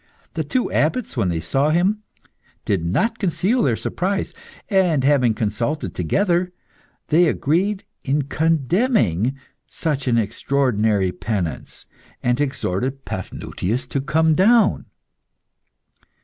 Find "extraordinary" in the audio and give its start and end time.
10.17-11.11